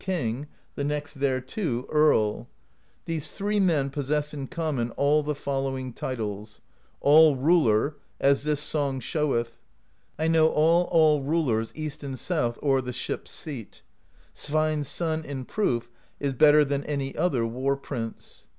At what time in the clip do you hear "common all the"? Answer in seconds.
4.47-5.35